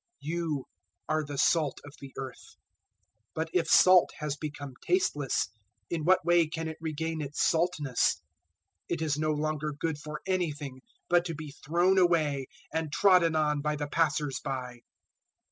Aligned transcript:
005:013 0.23 0.33
"*You* 0.33 0.63
are 1.07 1.23
the 1.23 1.37
salt 1.37 1.79
of 1.85 1.93
the 2.01 2.11
earth; 2.17 2.55
but 3.35 3.51
if 3.53 3.67
salt 3.67 4.09
has 4.17 4.35
become 4.35 4.73
tasteless, 4.81 5.49
in 5.91 6.05
what 6.05 6.25
way 6.25 6.47
can 6.47 6.67
it 6.67 6.79
regain 6.81 7.21
its 7.21 7.43
saltness? 7.45 8.19
It 8.89 8.99
is 9.03 9.19
no 9.19 9.29
longer 9.29 9.73
good 9.79 9.99
for 9.99 10.21
anything 10.25 10.81
but 11.07 11.23
to 11.25 11.35
be 11.35 11.51
thrown 11.63 11.99
away 11.99 12.47
and 12.73 12.91
trodden 12.91 13.35
on 13.35 13.61
by 13.61 13.75
the 13.75 13.85
passers 13.85 14.39
by. 14.43 14.79